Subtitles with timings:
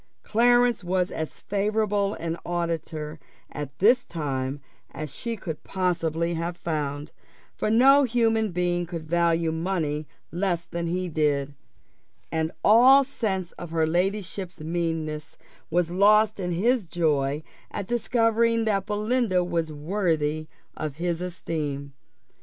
[0.23, 3.19] Clarence was as favourable an auditor
[3.51, 7.11] at this time as she could possibly have found;
[7.53, 11.53] for no human being could value money less than he did,
[12.31, 15.37] and all sense of her ladyship's meanness
[15.69, 21.93] was lost in his joy at discovering that Belinda was worthy of his esteem.